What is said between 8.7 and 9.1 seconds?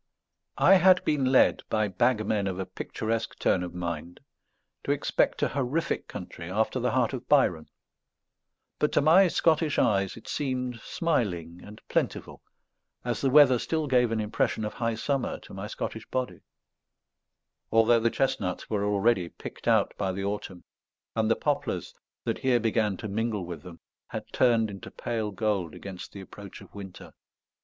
but to